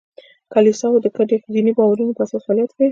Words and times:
کلیساوې 0.53 0.99
د 1.01 1.07
ګډو 1.17 1.35
دیني 1.53 1.71
باورونو 1.77 2.15
په 2.17 2.21
اساس 2.25 2.41
فعالیت 2.45 2.69
کوي. 2.73 2.79